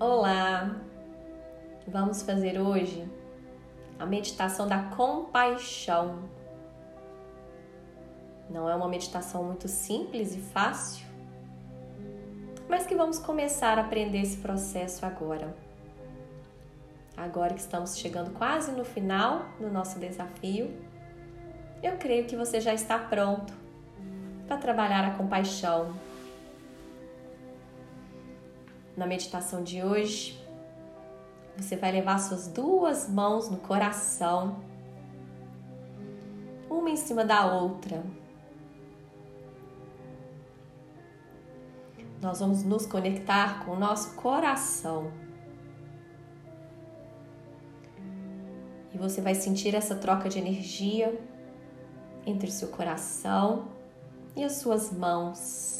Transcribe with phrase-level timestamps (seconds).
[0.00, 0.76] Olá!
[1.88, 3.04] Vamos fazer hoje
[3.98, 6.20] a meditação da compaixão.
[8.48, 11.04] Não é uma meditação muito simples e fácil,
[12.68, 15.52] mas que vamos começar a aprender esse processo agora.
[17.16, 20.70] Agora que estamos chegando quase no final do nosso desafio,
[21.82, 23.52] eu creio que você já está pronto
[24.46, 25.92] para trabalhar a compaixão
[28.98, 30.44] na meditação de hoje,
[31.56, 34.60] você vai levar suas duas mãos no coração,
[36.68, 38.04] uma em cima da outra.
[42.20, 45.12] Nós vamos nos conectar com o nosso coração.
[48.92, 51.16] E você vai sentir essa troca de energia
[52.26, 53.68] entre o seu coração
[54.34, 55.77] e as suas mãos.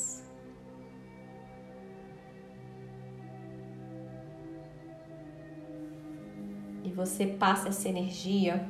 [6.98, 8.68] Você passa essa energia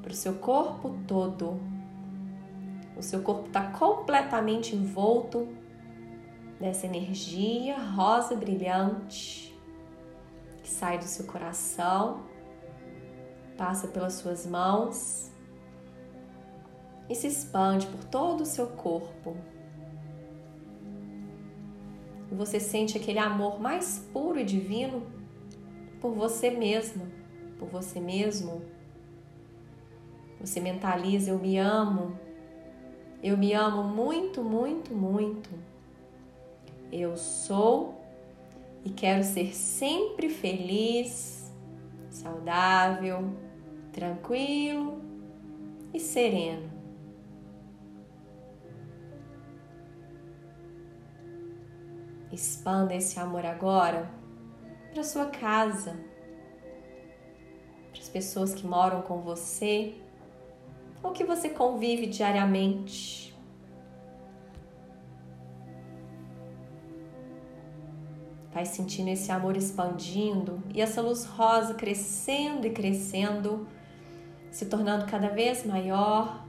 [0.00, 1.60] para o seu corpo todo.
[2.96, 5.46] O seu corpo está completamente envolto
[6.58, 9.54] dessa energia rosa brilhante
[10.62, 12.22] que sai do seu coração,
[13.58, 15.30] passa pelas suas mãos
[17.10, 19.36] e se expande por todo o seu corpo.
[22.32, 25.06] Você sente aquele amor mais puro e divino
[26.00, 27.23] por você mesmo
[27.58, 28.62] por você mesmo.
[30.40, 32.18] Você mentaliza: eu me amo,
[33.22, 35.50] eu me amo muito, muito, muito.
[36.92, 38.00] Eu sou
[38.84, 41.52] e quero ser sempre feliz,
[42.10, 43.34] saudável,
[43.92, 45.00] tranquilo
[45.92, 46.72] e sereno.
[52.30, 54.10] Expanda esse amor agora
[54.92, 56.13] para sua casa as
[58.14, 59.92] pessoas que moram com você
[61.02, 63.34] ou que você convive diariamente.
[68.52, 73.66] Vai sentindo esse amor expandindo e essa luz rosa crescendo e crescendo,
[74.48, 76.46] se tornando cada vez maior.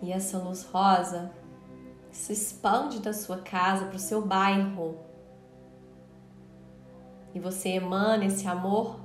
[0.00, 1.30] E essa luz rosa
[2.10, 5.12] se expande da sua casa para o seu bairro
[7.34, 9.00] e você emana esse amor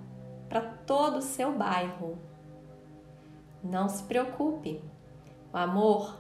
[0.48, 2.18] para todo o seu bairro.
[3.64, 4.82] Não se preocupe,
[5.52, 6.16] o amor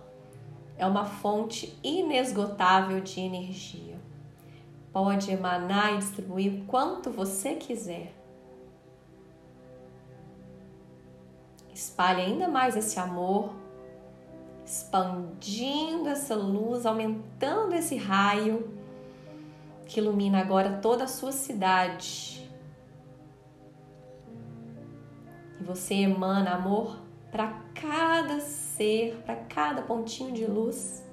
[0.77, 3.99] é uma fonte inesgotável de energia.
[4.91, 8.13] Pode emanar e distribuir quanto você quiser.
[11.71, 13.53] Espalhe ainda mais esse amor,
[14.65, 18.78] expandindo essa luz, aumentando esse raio
[19.89, 22.47] que ilumina agora toda a sua cidade.
[25.59, 27.01] E você emana amor
[27.31, 31.03] para cada ser, para cada pontinho de luz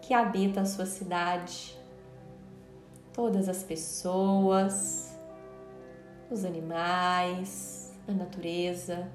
[0.00, 1.78] que habita a sua cidade.
[3.12, 5.14] Todas as pessoas,
[6.30, 9.06] os animais, a natureza.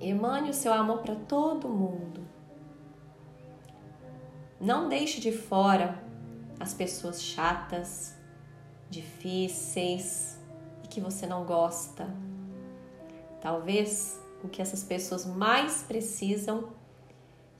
[0.00, 2.22] Emane o seu amor para todo mundo.
[4.60, 6.02] Não deixe de fora
[6.62, 8.14] as pessoas chatas,
[8.88, 10.38] difíceis
[10.84, 12.08] e que você não gosta.
[13.40, 16.68] Talvez o que essas pessoas mais precisam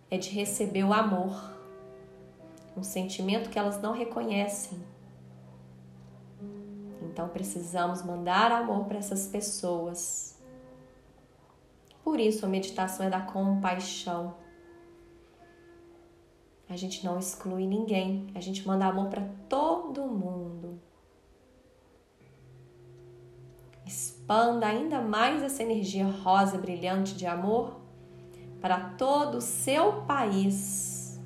[0.09, 1.35] é de receber o amor,
[2.77, 4.81] um sentimento que elas não reconhecem.
[7.03, 10.41] Então precisamos mandar amor para essas pessoas.
[12.05, 14.37] Por isso a meditação é da compaixão.
[16.69, 20.81] A gente não exclui ninguém, a gente manda amor para todo mundo.
[23.85, 27.83] Expanda ainda mais essa energia rosa brilhante de amor
[28.61, 31.21] para todo o seu país,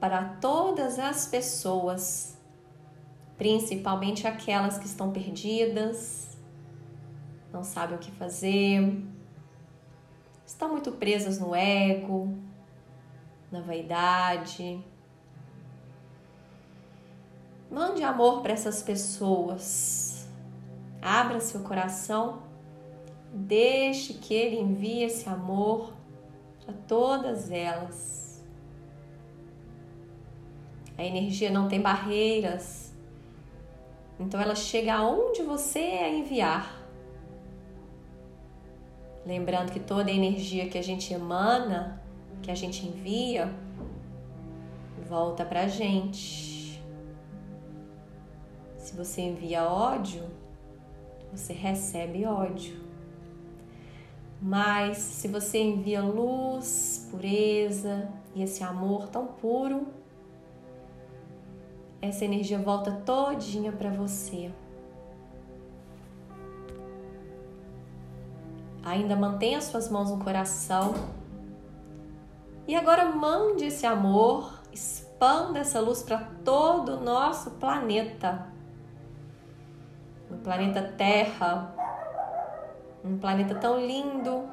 [0.00, 2.36] para todas as pessoas,
[3.36, 6.36] principalmente aquelas que estão perdidas,
[7.52, 9.04] não sabem o que fazer,
[10.46, 12.34] estão muito presas no ego,
[13.52, 14.82] na vaidade.
[17.70, 20.26] Mande amor para essas pessoas.
[21.00, 22.42] Abra seu coração.
[23.32, 25.92] Deixe que ele envie esse amor
[26.64, 28.42] para todas elas.
[30.96, 32.92] A energia não tem barreiras.
[34.18, 36.80] Então ela chega aonde você é enviar.
[39.24, 42.01] Lembrando que toda a energia que a gente emana
[42.42, 43.54] que a gente envia
[45.08, 46.82] volta pra gente.
[48.78, 50.24] Se você envia ódio,
[51.30, 52.80] você recebe ódio.
[54.40, 59.86] Mas se você envia luz, pureza e esse amor tão puro,
[62.00, 64.50] essa energia volta todinha para você.
[68.82, 71.21] Ainda mantenha suas mãos no coração.
[72.66, 78.46] E agora mande esse amor, expanda essa luz para todo o nosso planeta.
[80.30, 81.74] No planeta Terra,
[83.04, 84.48] um planeta tão lindo,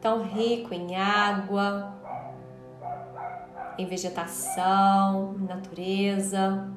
[0.00, 1.92] tão rico em água,
[3.76, 6.70] em vegetação, em natureza,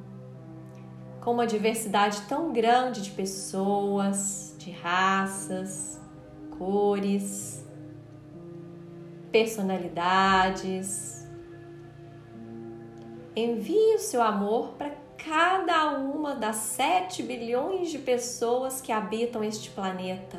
[1.20, 6.00] com uma diversidade tão grande de pessoas, de raças,
[6.56, 7.65] cores,
[9.30, 11.26] personalidades.
[13.34, 19.70] Envie o seu amor para cada uma das 7 bilhões de pessoas que habitam este
[19.70, 20.38] planeta.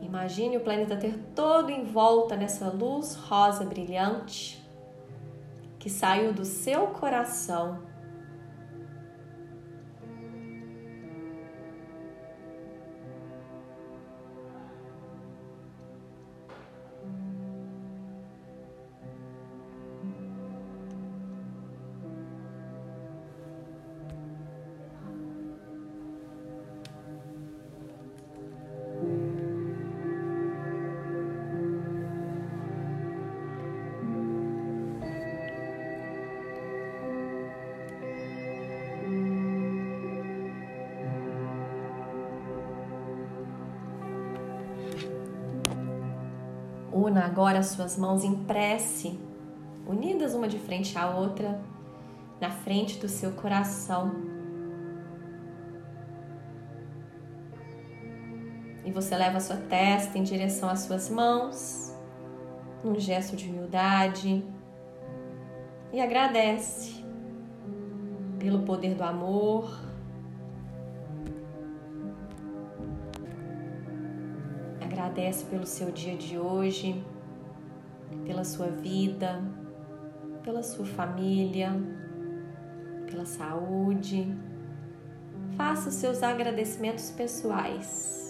[0.00, 4.62] Imagine o planeta ter todo em volta nessa luz rosa brilhante
[5.78, 7.93] que saiu do seu coração
[47.04, 49.20] Una agora suas mãos em prece,
[49.86, 51.60] unidas uma de frente à outra,
[52.40, 54.10] na frente do seu coração.
[58.86, 61.94] E você leva a sua testa em direção às suas mãos,
[62.82, 64.42] num gesto de humildade,
[65.92, 67.04] e agradece
[68.38, 69.78] pelo poder do amor,
[74.94, 77.04] agradece pelo seu dia de hoje,
[78.24, 79.42] pela sua vida,
[80.44, 81.72] pela sua família,
[83.10, 84.32] pela saúde.
[85.56, 88.23] Faça os seus agradecimentos pessoais.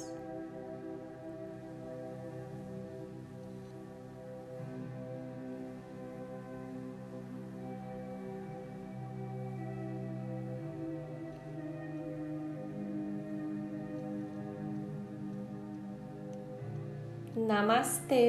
[17.49, 18.25] Namastê!